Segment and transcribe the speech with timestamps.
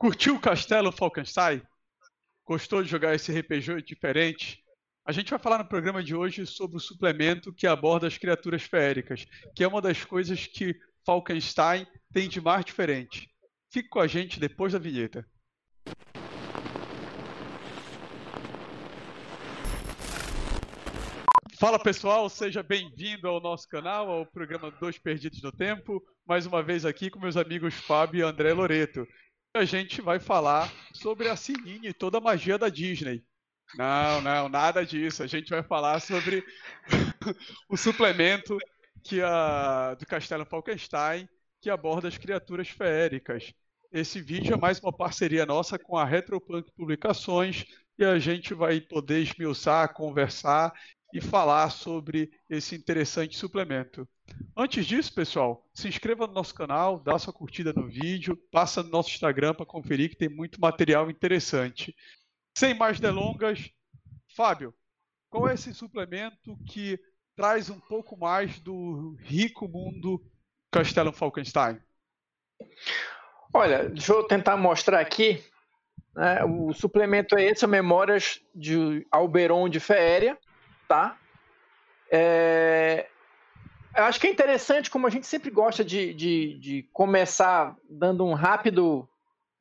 [0.00, 1.60] Curtiu o Castelo Falkenstein?
[2.46, 4.64] Gostou de jogar esse RPG diferente?
[5.04, 8.62] A gente vai falar no programa de hoje sobre o suplemento que aborda as criaturas
[8.62, 10.74] féricas, que é uma das coisas que
[11.04, 13.28] Falkenstein tem de mais diferente.
[13.70, 15.22] Fique com a gente depois da vinheta.
[21.58, 26.02] Fala pessoal, seja bem-vindo ao nosso canal, ao programa Dois Perdidos no Tempo.
[26.26, 29.06] Mais uma vez aqui com meus amigos Fábio e André Loreto.
[29.52, 33.24] A gente vai falar sobre a Sininho e toda a magia da Disney.
[33.76, 35.22] Não, não, nada disso.
[35.22, 36.44] A gente vai falar sobre
[37.68, 38.56] o suplemento
[39.02, 41.28] que a, do Castelo Falkenstein
[41.60, 43.52] que aborda as criaturas feéricas.
[43.92, 47.64] Esse vídeo é mais uma parceria nossa com a Retropunk Publicações
[47.98, 50.72] e a gente vai poder esmiuçar, conversar
[51.12, 54.08] e falar sobre esse interessante suplemento.
[54.56, 58.90] Antes disso, pessoal, se inscreva no nosso canal, dá sua curtida no vídeo, passa no
[58.90, 61.94] nosso Instagram para conferir que tem muito material interessante.
[62.56, 63.70] Sem mais delongas,
[64.36, 64.74] Fábio,
[65.28, 66.98] qual é esse suplemento que
[67.36, 70.22] traz um pouco mais do rico mundo
[70.70, 71.80] Castelo Falkenstein?
[73.52, 75.42] Olha, deixa eu tentar mostrar aqui.
[76.14, 80.38] Né, o suplemento é esse, Memórias de Alberon de Féria
[80.90, 81.16] tá?
[82.10, 83.06] É,
[83.96, 88.26] eu acho que é interessante, como a gente sempre gosta de, de, de, começar dando
[88.26, 89.08] um rápido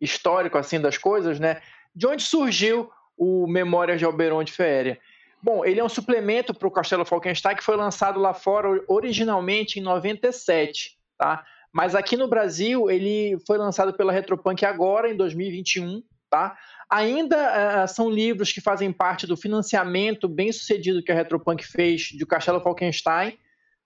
[0.02, 1.62] histórico assim das coisas, né?
[1.96, 5.00] De onde surgiu o Memórias de Alberon de Féria?
[5.40, 9.80] Bom, ele é um suplemento para o Castelo Falkenstein que foi lançado lá fora originalmente
[9.80, 11.46] em 97, tá?
[11.72, 16.58] Mas aqui no Brasil ele foi lançado pela Retropunk agora em 2021, tá?
[16.90, 22.02] Ainda uh, são livros que fazem parte do financiamento bem sucedido que a Retropunk fez
[22.02, 23.38] de Castelo Falkenstein.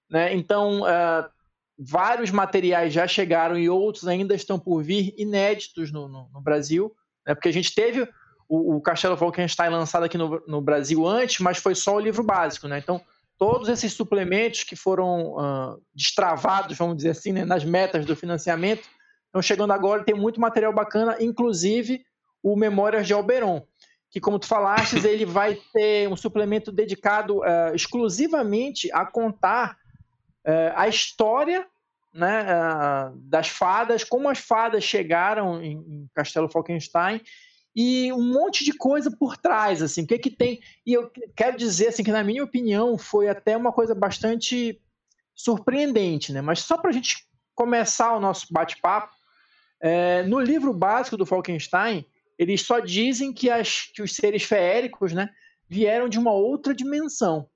[0.09, 0.33] Né?
[0.33, 1.29] Então, uh,
[1.77, 6.95] vários materiais já chegaram e outros ainda estão por vir, inéditos no, no, no Brasil.
[7.27, 7.35] Né?
[7.35, 8.07] Porque a gente teve
[8.47, 12.23] o, o Castelo Falkenstein lançado aqui no, no, Brasil antes, mas foi só o livro
[12.23, 12.69] básico.
[12.69, 12.77] Né?
[12.77, 13.01] Então,
[13.37, 18.87] todos esses suplementos que foram uh, destravados, vamos dizer assim, né, nas metas do financiamento,
[19.25, 20.05] estão chegando agora.
[20.05, 22.05] Tem muito material bacana, inclusive
[22.43, 23.65] o Memórias de Alberon,
[24.11, 29.77] que, como tu falaste, ele vai ter um suplemento dedicado uh, exclusivamente a contar
[30.45, 31.65] uh, a história
[32.13, 37.21] né, uh, das fadas, como as fadas chegaram em, em, Castelo Falkenstein
[37.75, 41.57] e um monte de coisa por trás, assim, o que que tem, e eu quero
[41.57, 44.79] dizer, assim, que na minha opinião foi até uma coisa bastante
[45.33, 49.11] surpreendente, né, mas só para a gente começar o nosso bate-papo,
[49.81, 52.05] é, no livro básico do Falkenstein,
[52.37, 55.29] eles só dizem que, as, que os seres feéricos né,
[55.67, 57.47] vieram de uma outra dimensão.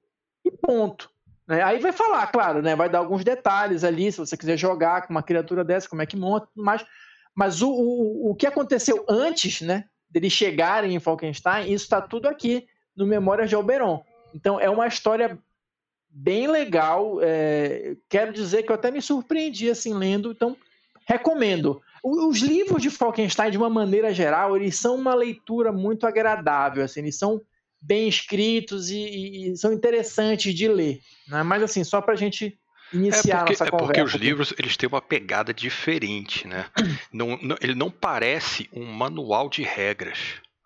[0.43, 1.09] E ponto.
[1.47, 1.61] Né?
[1.63, 5.13] Aí vai falar, claro, né, vai dar alguns detalhes ali, se você quiser jogar com
[5.13, 6.85] uma criatura dessa, como é que monta, mas,
[7.33, 12.27] mas o, o, o que aconteceu antes né, deles chegarem em Falkenstein, isso está tudo
[12.27, 14.03] aqui no Memórias de Alberon.
[14.33, 15.37] Então é uma história
[16.09, 17.19] bem legal.
[17.21, 20.57] É, quero dizer que eu até me surpreendi assim lendo, então
[21.07, 21.81] recomendo.
[22.03, 27.01] Os livros de Falkenstein, de uma maneira geral, eles são uma leitura muito agradável, assim,
[27.01, 27.41] eles são
[27.81, 30.99] bem escritos e, e são interessantes de ler.
[31.27, 31.43] Né?
[31.43, 32.57] Mas assim, só para a gente
[32.91, 33.85] iniciar é porque, nossa é conversa.
[33.87, 36.65] porque os livros eles têm uma pegada diferente, né?
[37.11, 40.19] não, não, ele não parece um manual de regras,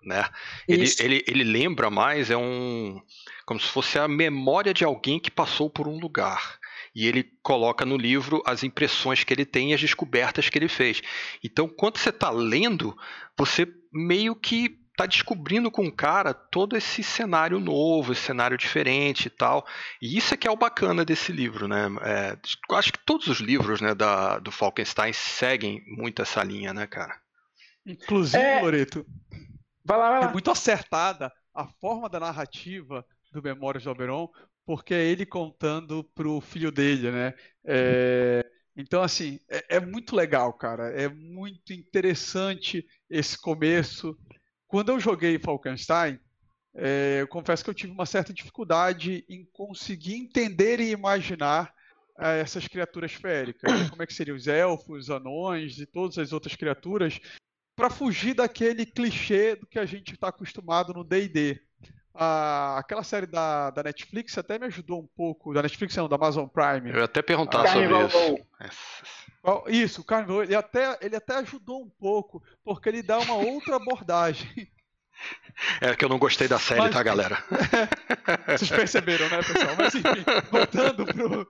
[0.03, 0.27] né?
[0.67, 3.01] Ele, ele, ele lembra mais é um
[3.45, 6.60] como se fosse a memória de alguém que passou por um lugar
[6.93, 10.67] e ele coloca no livro as impressões que ele tem e as descobertas que ele
[10.67, 11.01] fez.
[11.43, 12.97] Então, quando você está lendo,
[13.37, 19.27] você meio que está descobrindo com o cara todo esse cenário novo, esse cenário diferente
[19.27, 19.65] e tal.
[20.01, 21.87] E isso é que é o bacana desse livro, né?
[22.01, 22.37] É,
[22.75, 27.19] acho que todos os livros né, da, do Falkenstein seguem muito essa linha, né, cara?
[27.85, 28.61] Inclusive, é...
[28.61, 29.05] Loreto,
[29.83, 30.29] vai lá, vai lá.
[30.29, 34.29] é muito acertada a forma da narrativa do Memórias de Oberon,
[34.71, 37.33] porque é ele contando pro filho dele, né?
[37.65, 40.87] É, então, assim, é, é, muito legal, cara.
[40.91, 44.17] É muito interessante esse começo.
[44.69, 46.17] Quando eu joguei Falkenstein,
[46.73, 51.73] é, eu confesso que eu tive uma certa dificuldade em conseguir entender e imaginar
[52.17, 53.69] é, essas criaturas féricas.
[53.69, 53.89] Né?
[53.89, 57.19] Como é que seriam os elfos, os anões e todas as outras criaturas,
[57.75, 61.61] para fugir daquele clichê do que a gente está acostumado no D&D
[62.13, 65.53] a, aquela série da, da Netflix até me ajudou um pouco.
[65.53, 66.89] Da Netflix não, da Amazon Prime.
[66.91, 68.37] Eu ia até perguntar sobre isso.
[69.67, 73.75] Isso, o Carnival, ele até, ele até ajudou um pouco, porque ele dá uma outra
[73.75, 74.69] abordagem.
[75.79, 77.43] É que eu não gostei da série, Mas, tá, galera?
[78.47, 79.75] Vocês perceberam, né, pessoal?
[79.77, 81.47] Mas enfim, voltando pro.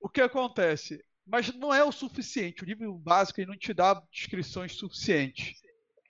[0.00, 1.00] O que acontece?
[1.26, 2.62] mas não é o suficiente.
[2.62, 5.60] O livro básico não te dá descrições suficientes.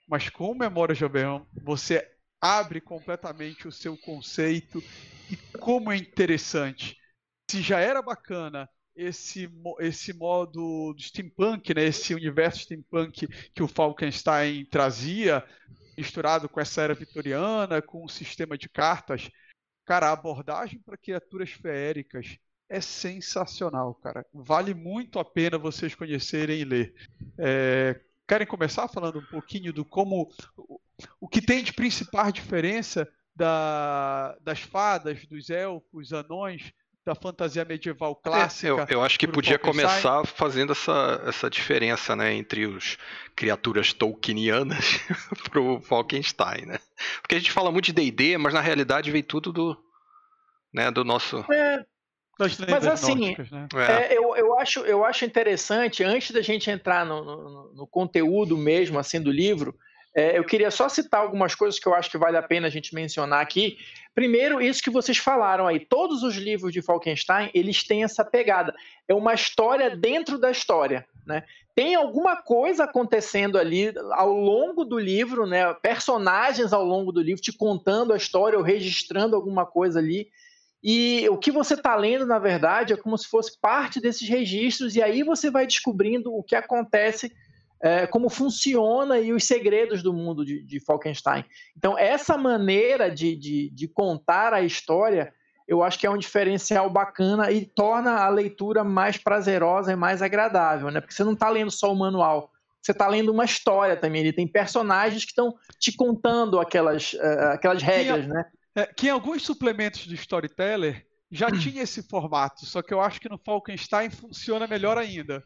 [0.07, 2.07] Mas com Memórias de Oberon, você
[2.41, 4.83] abre completamente o seu conceito
[5.31, 6.97] e como é interessante.
[7.49, 9.49] Se já era bacana esse,
[9.79, 15.45] esse modo steampunk, né, esse universo steampunk que o Falkenstein trazia,
[15.97, 19.29] misturado com essa era vitoriana, com o sistema de cartas,
[19.85, 22.37] cara, a abordagem para criaturas feéricas
[22.69, 24.25] é sensacional, cara.
[24.33, 26.93] Vale muito a pena vocês conhecerem e ler.
[27.37, 30.29] É, querem começar falando um pouquinho do como
[31.19, 36.73] o que tem de principal diferença da, das fadas, dos elfos, anões,
[37.05, 38.67] da fantasia medieval clássica.
[38.67, 42.97] É, eu, eu, acho que podia começar fazendo essa, essa diferença né, entre os
[43.33, 44.99] criaturas tolkienianas
[45.49, 46.79] pro Falkenstein, né?
[47.21, 49.77] Porque a gente fala muito de D&D, mas na realidade vem tudo do,
[50.73, 51.45] né, do nosso...
[51.49, 51.85] É,
[52.39, 53.67] mas assim, né?
[53.75, 54.13] é.
[54.13, 58.55] É, eu, eu, acho, eu acho interessante, antes da gente entrar no, no, no conteúdo
[58.57, 59.73] mesmo assim do livro,
[60.17, 62.71] é, eu queria só citar algumas coisas que eu acho que vale a pena a
[62.71, 63.77] gente mencionar aqui.
[64.15, 68.73] Primeiro, isso que vocês falaram aí, todos os livros de Falkenstein, eles têm essa pegada.
[69.07, 71.43] É uma história dentro da história, né?
[71.75, 75.71] Tem alguma coisa acontecendo ali ao longo do livro, né?
[75.75, 80.31] Personagens ao longo do livro te contando a história ou registrando alguma coisa ali.
[80.81, 84.95] E o que você está lendo, na verdade, é como se fosse parte desses registros,
[84.95, 87.31] e aí você vai descobrindo o que acontece,
[87.81, 91.45] é, como funciona e os segredos do mundo de, de Falkenstein.
[91.75, 95.33] Então, essa maneira de, de, de, contar a história,
[95.67, 100.21] eu acho que é um diferencial bacana e torna a leitura mais prazerosa e mais
[100.21, 100.99] agradável, né?
[100.99, 102.51] Porque você não está lendo só o manual,
[102.81, 104.21] você está lendo uma história também.
[104.21, 108.45] Ele tem personagens que estão te contando aquelas, uh, aquelas regras, né?
[108.75, 113.19] É, que em alguns suplementos do Storyteller já tinha esse formato, só que eu acho
[113.19, 115.43] que no Falkenstein funciona melhor ainda.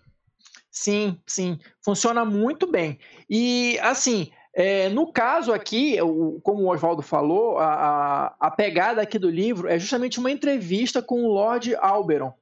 [0.72, 2.98] Sim, sim, funciona muito bem.
[3.30, 9.02] E assim, é, no caso aqui, o, como o Oswaldo falou, a, a, a, pegada
[9.02, 12.34] aqui do livro é justamente uma entrevista com o Lord Alberon,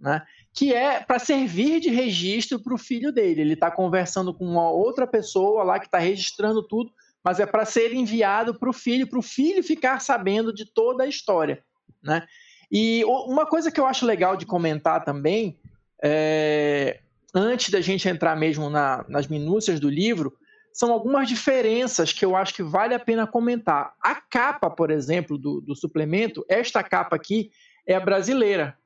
[0.00, 0.22] né?
[0.52, 3.42] que é para servir de registro para o filho dele.
[3.42, 6.90] Ele está conversando com uma outra pessoa lá que está registrando tudo
[7.24, 11.04] mas é para ser enviado para o filho, para o filho ficar sabendo de toda
[11.04, 11.64] a história,
[12.02, 12.26] né?
[12.70, 15.58] E uma coisa que eu acho legal de comentar também,
[16.02, 17.00] é,
[17.34, 20.32] antes da gente entrar mesmo na, nas minúcias do livro,
[20.72, 23.94] são algumas diferenças que eu acho que vale a pena comentar.
[24.02, 27.50] A capa, por exemplo, do, do suplemento, esta capa aqui
[27.86, 28.76] é a brasileira,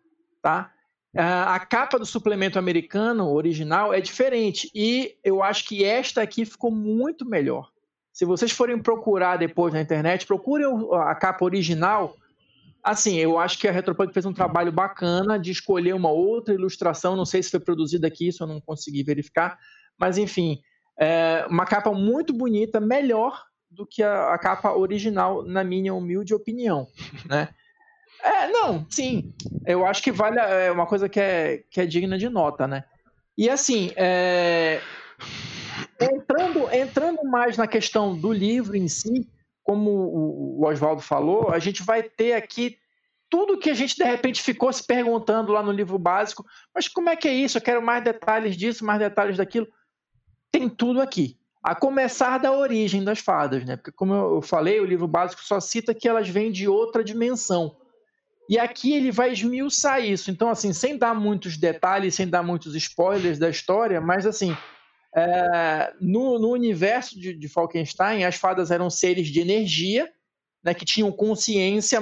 [0.43, 0.73] tá?
[1.15, 6.71] A capa do suplemento americano original é diferente e eu acho que esta aqui ficou
[6.71, 7.71] muito melhor.
[8.13, 12.15] Se vocês forem procurar depois na internet, procurem a capa original.
[12.83, 17.17] Assim, eu acho que a Retropunk fez um trabalho bacana de escolher uma outra ilustração.
[17.17, 19.59] Não sei se foi produzida aqui, isso eu não consegui verificar.
[19.99, 20.61] Mas, enfim,
[20.99, 26.35] é uma capa muito bonita, melhor do que a, a capa original, na minha humilde
[26.35, 26.87] opinião.
[27.29, 27.49] Né?
[28.23, 29.33] É, não, sim.
[29.65, 30.39] Eu acho que vale.
[30.41, 32.85] É uma coisa que é, que é digna de nota, né?
[33.37, 34.81] E assim, é,
[36.01, 39.29] entrando, entrando mais na questão do livro em si,
[39.69, 42.79] como o, Oswaldo falou, a gente vai ter aqui
[43.29, 46.43] tudo que a gente de repente ficou se perguntando lá no livro básico,
[46.75, 47.59] mas como é que é isso?
[47.59, 49.69] Eu quero mais detalhes disso, mais detalhes daquilo.
[50.51, 51.37] Tem tudo aqui.
[51.63, 53.77] A começar da origem das fadas, né?
[53.77, 57.77] Porque, como eu falei, o livro básico só cita que elas vêm de outra dimensão.
[58.49, 60.31] E aqui ele vai esmiuçar isso.
[60.31, 64.57] Então, assim, sem dar muitos detalhes, sem dar muitos spoilers da história, mas assim,
[65.15, 70.11] é, no, no, universo de, de, Falkenstein, as fadas eram seres de energia,
[70.63, 71.99] né, que tinham consciência,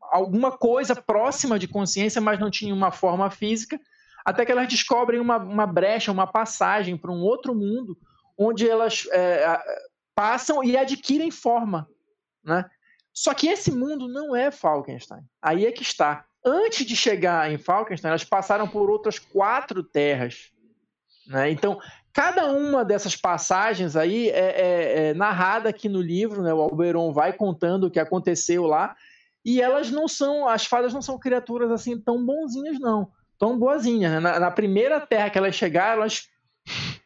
[0.00, 3.78] alguma coisa próxima de consciência, mas não tinham uma forma física,
[4.24, 7.98] até que elas descobrem uma, uma brecha, uma passagem para um outro mundo,
[8.36, 9.60] onde elas é,
[10.14, 11.88] passam e adquirem forma.
[12.44, 12.64] Né?
[13.12, 15.22] Só que esse mundo não é Falkenstein.
[15.42, 16.24] Aí é que está.
[16.44, 20.52] Antes de chegar em Falkenstein, elas passaram por outras quatro terras.
[21.26, 21.50] Né?
[21.50, 21.80] Então,
[22.18, 26.52] Cada uma dessas passagens aí é, é, é narrada aqui no livro, né?
[26.52, 28.96] O Alberon vai contando o que aconteceu lá.
[29.44, 33.12] E elas não são, as fadas não são criaturas assim tão bonzinhas, não.
[33.38, 34.10] Tão boazinhas.
[34.10, 34.18] Né?
[34.18, 36.28] Na, na primeira terra que elas chegaram, elas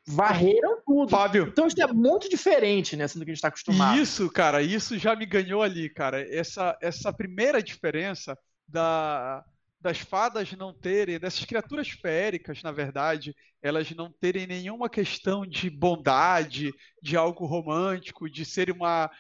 [0.07, 1.11] varreram tudo.
[1.11, 1.47] Fábio.
[1.47, 3.99] Então isso é muito diferente, né, assim, do que a gente está acostumado.
[3.99, 6.27] Isso, cara, isso já me ganhou ali, cara.
[6.35, 8.35] Essa, essa primeira diferença
[8.67, 9.45] da,
[9.83, 15.69] das fadas não terem, dessas criaturas féricas, na verdade, elas não terem nenhuma questão de
[15.69, 16.73] bondade,
[17.03, 19.11] de algo romântico, de ser uma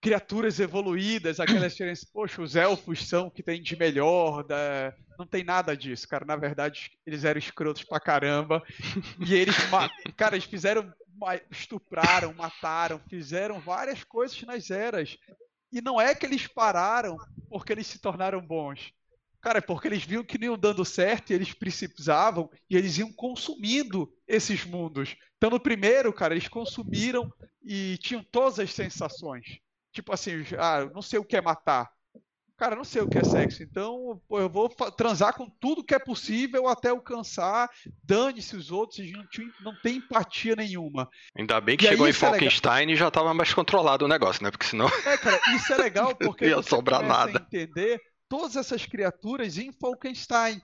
[0.00, 4.94] criaturas evoluídas, aquelas diferenças, poxa, os elfos são o que tem de melhor, da...
[5.18, 6.24] não tem nada disso, cara.
[6.24, 8.62] Na verdade, eles eram escrotos pra caramba.
[9.26, 9.54] E eles,
[10.16, 10.90] cara, eles fizeram,
[11.50, 15.18] estupraram, mataram, fizeram várias coisas nas eras.
[15.70, 17.18] E não é que eles pararam
[17.50, 18.90] porque eles se tornaram bons.
[19.40, 22.98] Cara, é porque eles viam que não iam dando certo e eles precisavam e eles
[22.98, 25.16] iam consumindo esses mundos.
[25.36, 27.32] Então, no primeiro, cara, eles consumiram
[27.64, 29.58] e tinham todas as sensações.
[29.92, 31.90] Tipo assim, ah, não sei o que é matar.
[32.60, 33.62] Cara, não sei o que é sexo.
[33.62, 37.70] Então, pô, eu vou transar com tudo que é possível até alcançar.
[38.04, 39.24] Dane-se os outros, não,
[39.64, 41.08] não tem empatia nenhuma.
[41.34, 44.08] Ainda bem que e chegou em é Falkenstein é e já estava mais controlado o
[44.08, 44.50] negócio, né?
[44.50, 44.88] Porque senão.
[45.06, 47.40] É, cara, isso é legal porque não ia sobrar nada.
[47.40, 47.98] entender
[48.30, 50.62] todas essas criaturas em Falkenstein.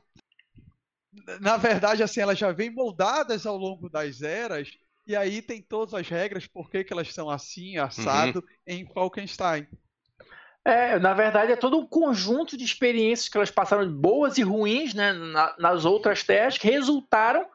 [1.40, 4.70] Na verdade, assim, elas já vêm moldadas ao longo das eras,
[5.04, 8.46] e aí tem todas as regras, por que, que elas são assim, assado, uhum.
[8.66, 9.66] em Falkenstein.
[10.64, 14.94] É, na verdade, é todo um conjunto de experiências que elas passaram, boas e ruins,
[14.94, 15.12] né,
[15.58, 17.46] nas outras terras, que resultaram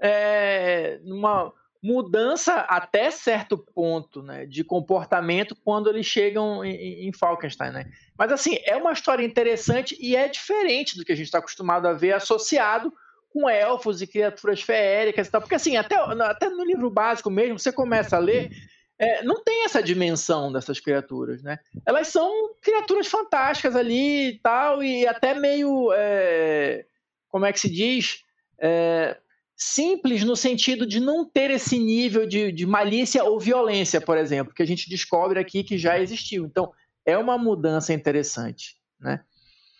[0.00, 1.52] é, numa
[1.82, 7.70] mudança até certo ponto né, de comportamento quando eles chegam em, em Falkenstein.
[7.72, 7.86] Né?
[8.18, 11.88] Mas assim, é uma história interessante e é diferente do que a gente está acostumado
[11.88, 12.92] a ver associado
[13.32, 15.40] com elfos e criaturas feéricas e tal.
[15.40, 18.50] Porque assim, até, até no livro básico mesmo, você começa a ler,
[18.98, 21.58] é, não tem essa dimensão dessas criaturas, né?
[21.86, 25.90] Elas são criaturas fantásticas ali e tal, e até meio.
[25.94, 26.84] É,
[27.28, 28.24] como é que se diz?
[28.58, 29.16] É,
[29.62, 34.54] simples no sentido de não ter esse nível de, de, malícia ou violência, por exemplo,
[34.54, 36.46] que a gente descobre aqui que já existiu.
[36.46, 36.72] Então,
[37.04, 39.22] é uma mudança interessante, né?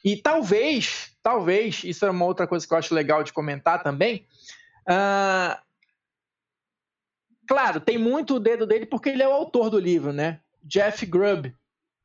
[0.04, 4.26] E talvez, talvez, isso é uma outra coisa que eu acho legal de comentar também.
[4.82, 5.58] Uh,
[7.48, 10.40] claro, tem muito o dedo dele porque ele é o autor do livro, né?
[10.62, 11.54] Jeff Grubb.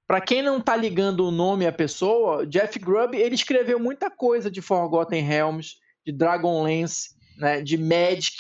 [0.08, 4.50] Para quem não está ligando o nome à pessoa, Jeff Grubb ele escreveu muita coisa
[4.50, 8.36] de Forgotten Realms, de Dragonlance, né, de Magic,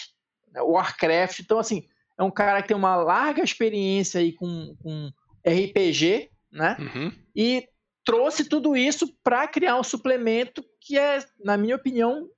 [0.52, 1.40] né, Warcraft.
[1.40, 1.88] Então, assim,
[2.18, 5.12] é um cara que tem uma larga experiência aí com, com
[5.46, 6.78] RPG, né?
[6.80, 7.12] Uhum.
[7.36, 7.68] E
[8.04, 12.30] trouxe tudo isso para criar um suplemento que é, na minha opinião,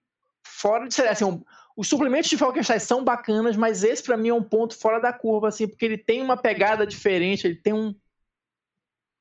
[0.43, 1.09] fora de série.
[1.09, 1.43] Assim, um,
[1.75, 5.13] os suplementos de Falkenstein são bacanas, mas esse para mim é um ponto fora da
[5.13, 7.93] curva, assim, porque ele tem uma pegada diferente, ele tem um,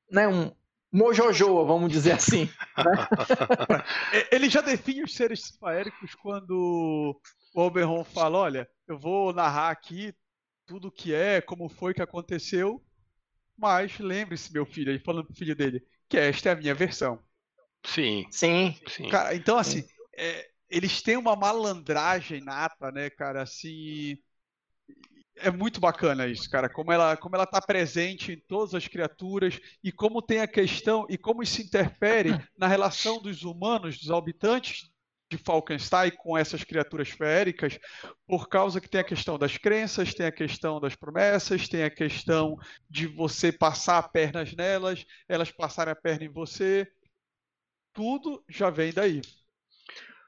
[0.09, 0.51] né, um,
[0.91, 2.49] mojojoa, vamos dizer assim.
[2.77, 3.07] Né?
[4.31, 7.19] Ele já define os seres faéricos quando
[7.53, 10.13] o Oberon fala: olha, eu vou narrar aqui
[10.65, 12.83] tudo o que é, como foi que aconteceu,
[13.57, 17.19] mas lembre-se, meu filho, aí falando pro filho dele, que esta é a minha versão.
[17.85, 18.25] Sim.
[18.87, 19.09] Sim.
[19.09, 24.17] Cara, então, assim, é, eles têm uma malandragem nata, né, cara, assim
[25.37, 26.69] é muito bacana isso, cara.
[26.69, 31.05] Como ela, como ela está presente em todas as criaturas e como tem a questão
[31.09, 34.89] e como isso interfere na relação dos humanos, dos habitantes
[35.29, 37.77] de Falkenstein com essas criaturas feéricas,
[38.25, 41.89] por causa que tem a questão das crenças, tem a questão das promessas, tem a
[41.89, 42.57] questão
[42.89, 46.87] de você passar pernas nelas, elas passarem a perna em você.
[47.93, 49.21] Tudo já vem daí.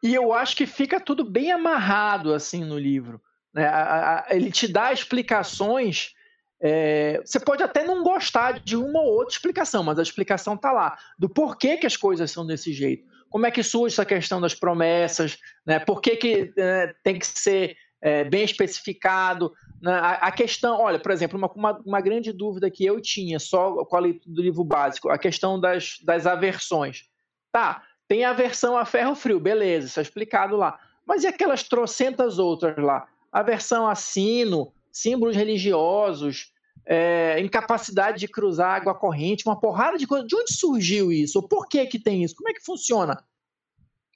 [0.04, 3.22] E eu acho que fica tudo bem amarrado assim no livro.
[3.54, 3.66] Né?
[3.66, 6.14] A, a, ele te dá explicações.
[6.62, 10.72] É, você pode até não gostar de uma ou outra explicação, mas a explicação está
[10.72, 13.08] lá, do porquê que as coisas são desse jeito.
[13.30, 15.80] Como é que surge essa questão das promessas, né?
[15.80, 19.54] por que, que é, tem que ser é, bem especificado.
[19.82, 19.92] Né?
[19.94, 23.84] A, a, questão, olha, por exemplo, uma, uma, uma, grande dúvida que eu tinha só
[23.86, 27.04] com a leitura do livro básico, a questão das, das aversões.
[27.52, 30.80] Tá, tem aversão a ferro frio, beleza, isso é explicado lá.
[31.06, 33.08] Mas e aquelas trocentas outras lá?
[33.32, 36.52] Aversão a sino, símbolos religiosos,
[36.86, 40.26] é, incapacidade de cruzar água corrente, uma porrada de coisa.
[40.26, 41.42] De onde surgiu isso?
[41.44, 42.36] Por que que tem isso?
[42.36, 43.16] Como é que funciona?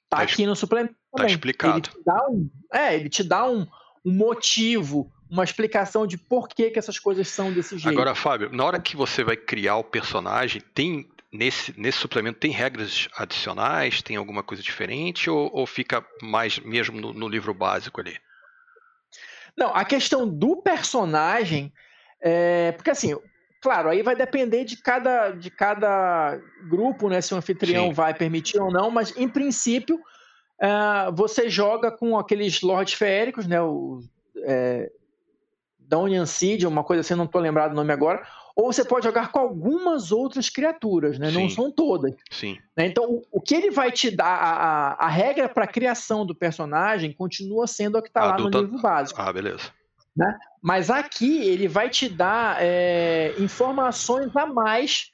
[0.08, 0.94] Tá, tá aqui no suplemento.
[1.16, 1.76] Tá explicado.
[1.76, 3.66] Ele te dá um, é, ele te dá um,
[4.04, 7.96] um motivo, uma explicação de por que, que essas coisas são desse jeito.
[7.96, 12.50] Agora, Fábio, na hora que você vai criar o personagem, tem nesse, nesse suplemento tem
[12.50, 18.00] regras adicionais, tem alguma coisa diferente ou, ou fica mais mesmo no, no livro básico
[18.00, 18.16] ali?
[19.56, 21.72] Não, a questão do personagem,
[22.20, 23.16] é, porque assim,
[23.60, 27.20] claro, aí vai depender de cada, de cada grupo, né?
[27.20, 27.92] Se o anfitrião Sim.
[27.92, 30.00] vai permitir ou não, mas em princípio
[30.60, 33.60] é, você joga com aqueles lords feéricos, né?
[33.60, 34.00] O,
[34.42, 34.90] é,
[35.78, 39.32] Daunian Seed, uma coisa assim, não estou lembrado o nome agora, ou você pode jogar
[39.32, 41.30] com algumas outras criaturas, né?
[41.30, 42.14] não são todas.
[42.30, 42.56] Sim.
[42.76, 42.86] Né?
[42.86, 46.24] Então, o, o, que ele vai te dar, a, a, a regra para a criação
[46.24, 49.20] do personagem continua sendo a que está lá no livro básico.
[49.20, 49.72] Ah, beleza.
[50.16, 50.38] Né?
[50.62, 55.10] Mas aqui ele vai te dar é, informações a mais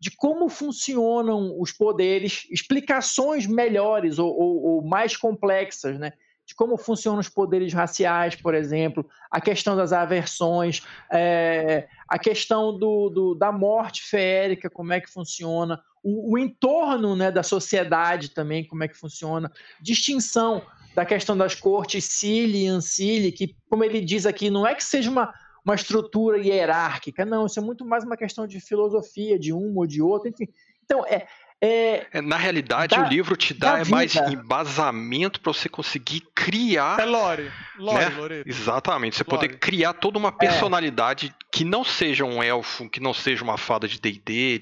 [0.00, 6.12] de como funcionam os poderes, explicações melhores ou, ou, ou mais complexas, né?
[6.46, 12.76] De como funcionam os poderes raciais, por exemplo, a questão das aversões, é, a questão
[12.76, 18.30] do, do, da morte feérica, como é que funciona, o, o, entorno né, da sociedade
[18.30, 20.62] também, como é que funciona, distinção
[20.94, 24.84] da questão das cortes Cili e Ancili, que, como ele diz aqui, não é que
[24.84, 25.32] seja uma,
[25.64, 29.86] uma estrutura hierárquica, não, isso é muito mais uma questão de filosofia, de um ou
[29.86, 30.46] de outro, enfim.
[30.84, 31.26] Então, é,
[31.64, 36.20] é, é, na realidade, da, o livro te dá é mais embasamento para você conseguir
[36.34, 37.00] criar.
[37.00, 37.50] É Lore.
[37.78, 38.08] Lore, né?
[38.10, 38.48] Loreto.
[38.48, 39.16] Exatamente.
[39.16, 39.48] Você Lore.
[39.48, 40.32] poder criar toda uma é.
[40.32, 41.44] personalidade é.
[41.50, 44.60] que não seja um elfo, que não seja uma fada de DD,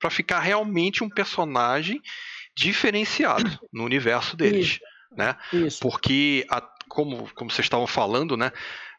[0.00, 2.02] para ficar realmente um personagem
[2.56, 4.66] diferenciado no universo deles.
[4.66, 4.80] Isso.
[5.16, 5.36] Né?
[5.52, 5.78] Isso.
[5.80, 8.50] Porque, a, como, como vocês estavam falando, né?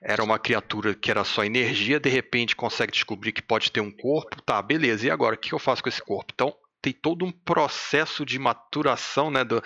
[0.01, 3.91] Era uma criatura que era só energia, de repente consegue descobrir que pode ter um
[3.91, 4.41] corpo.
[4.43, 5.07] Tá, beleza.
[5.07, 5.35] E agora?
[5.35, 6.31] O que eu faço com esse corpo?
[6.33, 9.59] Então, tem todo um processo de maturação né, do,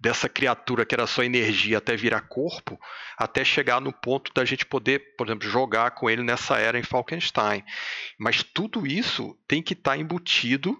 [0.00, 2.76] dessa criatura que era só energia até virar corpo,
[3.16, 6.82] até chegar no ponto da gente poder, por exemplo, jogar com ele nessa era em
[6.82, 7.64] Falkenstein.
[8.18, 10.76] Mas tudo isso tem que estar tá embutido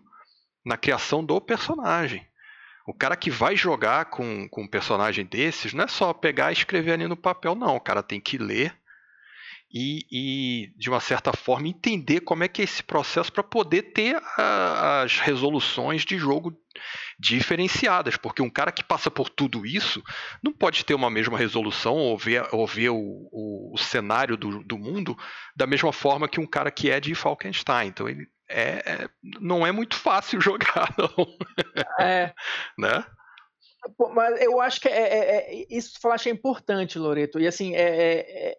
[0.66, 2.26] na criação do personagem.
[2.88, 6.54] O cara que vai jogar com, com um personagem desses não é só pegar e
[6.54, 7.76] escrever ali no papel, não.
[7.76, 8.76] O cara tem que ler
[9.76, 13.83] e, e, de uma certa forma, entender como é que é esse processo para poder
[13.93, 16.57] ter a, as resoluções de jogo
[17.19, 20.00] diferenciadas, porque um cara que passa por tudo isso
[20.40, 24.62] não pode ter uma mesma resolução ou ver, ou ver o, o, o cenário do,
[24.62, 25.16] do, mundo
[25.57, 27.88] da mesma forma que um cara que é de Falkenstein.
[27.88, 29.09] Então ele é, é
[29.40, 31.37] não é muito fácil jogar, não.
[31.99, 32.33] É.
[32.78, 33.04] né?
[34.14, 37.40] Mas eu acho que é, é, é isso falaste é importante, Loreto.
[37.40, 38.57] E assim, é,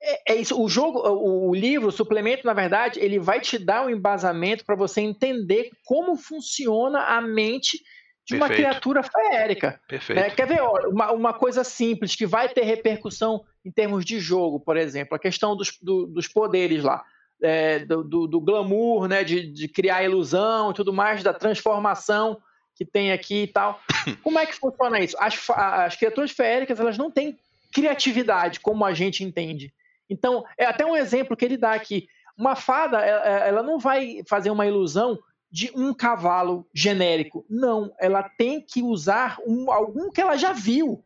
[0.00, 0.60] é é, é, isso.
[0.60, 4.76] O jogo, o, livro, o suplemento, na verdade, ele vai te dar um embasamento para
[4.76, 7.82] você entender como funciona a mente
[8.26, 8.68] de uma Perfeito.
[8.68, 9.80] criatura feérica.
[9.88, 10.20] Perfeito.
[10.20, 10.30] Né?
[10.30, 14.60] Quer ver, ó, uma, uma, coisa simples que vai ter repercussão em termos de jogo,
[14.60, 17.02] por exemplo, a questão dos, do, dos poderes lá.
[17.40, 22.36] É, do, do, do, glamour, né, de, de criar ilusão e tudo mais, da transformação
[22.74, 23.80] que tem aqui e tal.
[24.24, 25.16] Como é que funciona isso?
[25.20, 27.38] As, as criaturas feéricas elas não têm
[27.72, 29.72] criatividade como a gente entende.
[30.08, 32.08] Então, é até um exemplo que ele dá aqui.
[32.36, 35.18] Uma fada, é, ela não vai fazer uma ilusão
[35.50, 37.44] de um cavalo genérico.
[37.48, 41.04] Não, ela tem que usar um, algum que ela já viu.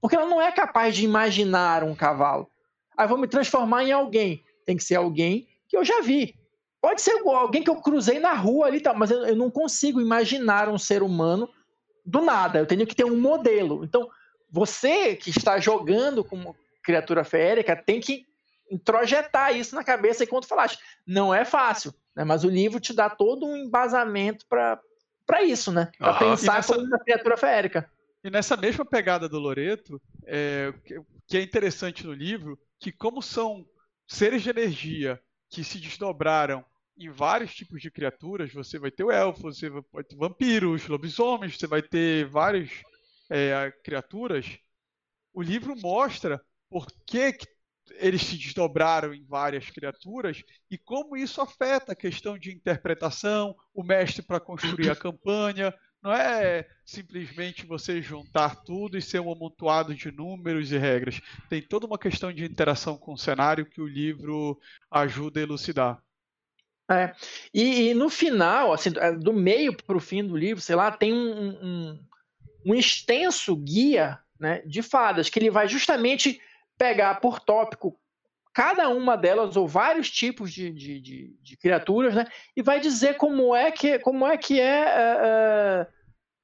[0.00, 2.50] Porque ela não é capaz de imaginar um cavalo.
[2.96, 4.42] Aí vou me transformar em alguém.
[4.64, 6.34] Tem que ser alguém que eu já vi.
[6.80, 10.76] Pode ser alguém que eu cruzei na rua ali, mas eu, não consigo imaginar um
[10.76, 11.48] ser humano
[12.04, 12.58] do nada.
[12.58, 13.84] Eu tenho que ter um modelo.
[13.84, 14.08] Então,
[14.50, 18.26] você que está jogando como criatura feérica tem que
[18.72, 20.78] introjetar isso na cabeça enquanto falaste.
[21.06, 22.24] Não é fácil, né?
[22.24, 25.90] mas o livro te dá todo um embasamento para isso, né?
[25.98, 26.18] Para uhum.
[26.18, 26.74] pensar nessa...
[26.74, 27.90] como uma criatura feérica.
[28.24, 30.72] E nessa mesma pegada do Loreto, é,
[31.26, 33.66] que é interessante no livro, que como são
[34.06, 36.64] seres de energia que se desdobraram
[36.96, 41.58] em vários tipos de criaturas, você vai ter o elfo, você vai ter vampiros, lobisomens,
[41.58, 42.70] você vai ter várias
[43.28, 44.58] é, criaturas.
[45.32, 47.46] O livro mostra por que, que
[47.96, 53.82] eles se desdobraram em várias criaturas e como isso afeta a questão de interpretação, o
[53.82, 55.74] mestre para construir a campanha.
[56.02, 61.20] Não é simplesmente você juntar tudo e ser um amontoado de números e regras.
[61.48, 64.58] Tem toda uma questão de interação com o cenário que o livro
[64.90, 66.02] ajuda a elucidar.
[66.90, 67.14] É.
[67.54, 70.90] E, e no final, assim, é, do meio para o fim do livro, sei lá,
[70.90, 72.04] tem um, um,
[72.66, 76.40] um extenso guia né, de fadas que ele vai justamente
[76.78, 77.96] pegar por tópico
[78.52, 82.26] cada uma delas ou vários tipos de, de, de, de criaturas, né?
[82.56, 85.86] E vai dizer como é que como é que é uh,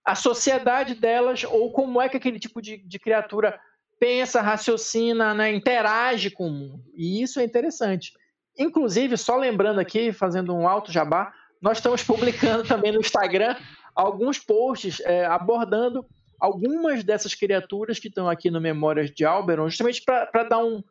[0.05, 3.61] a sociedade delas ou como é que aquele tipo de, de criatura
[4.01, 5.53] pensa, raciocina, né?
[5.53, 6.83] Interage com o mundo.
[6.95, 8.13] E isso é interessante.
[8.57, 13.55] Inclusive, só lembrando aqui, fazendo um alto jabá, nós estamos publicando também no Instagram
[13.95, 16.07] alguns posts é, abordando
[16.39, 20.83] algumas dessas criaturas que estão aqui no Memórias de Alberon, justamente para dar um,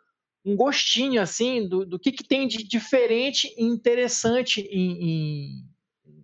[0.43, 5.65] um gostinho assim do, do que, que tem de diferente e interessante em, em,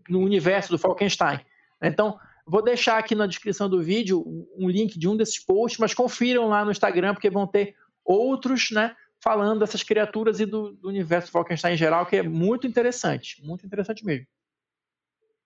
[0.10, 1.40] no universo do Falkenstein.
[1.82, 4.24] Então, vou deixar aqui na descrição do vídeo
[4.56, 8.72] um link de um desses posts, mas confiram lá no Instagram, porque vão ter outros,
[8.72, 8.96] né?
[9.22, 13.42] Falando dessas criaturas e do, do universo Falkenstein em geral, que é muito interessante.
[13.42, 14.28] Muito interessante mesmo.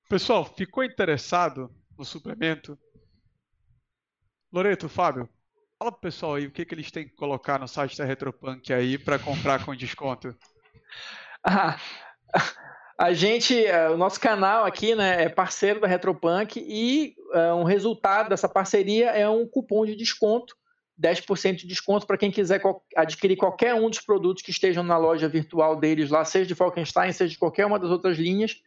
[0.09, 2.77] Pessoal, ficou interessado no suplemento?
[4.51, 5.29] Loreto, Fábio,
[5.79, 8.73] Fala pro pessoal aí o que, que eles têm que colocar no site da Retropunk
[8.73, 10.35] aí para comprar com desconto.
[11.49, 11.79] Ah,
[12.99, 17.63] a gente, é, o nosso canal aqui, né, é parceiro da Retropunk e é, um
[17.63, 20.57] resultado dessa parceria é um cupom de desconto,
[20.99, 22.59] 10% de desconto para quem quiser
[22.97, 27.13] adquirir qualquer um dos produtos que estejam na loja virtual deles lá, seja de Falkenstein,
[27.13, 28.61] seja de qualquer uma das outras linhas,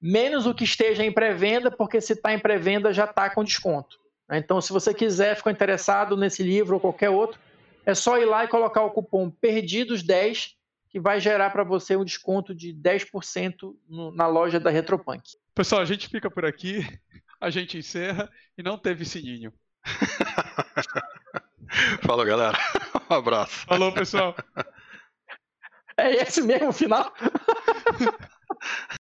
[0.00, 4.01] menos o que esteja em pré-venda, porque se está em pré-venda já está com desconto.
[4.38, 7.38] Então, se você quiser, ficou interessado nesse livro ou qualquer outro,
[7.84, 10.52] é só ir lá e colocar o cupom PERDIDOS10
[10.88, 15.22] que vai gerar para você um desconto de 10% no, na loja da Retropunk.
[15.54, 16.86] Pessoal, a gente fica por aqui,
[17.40, 19.52] a gente encerra e não teve sininho.
[22.02, 22.58] Falou, galera.
[23.10, 23.66] Um abraço.
[23.66, 24.36] Falou, pessoal.
[25.96, 27.12] É esse mesmo o final?